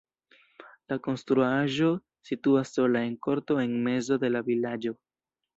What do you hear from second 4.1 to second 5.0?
de la vilaĝo.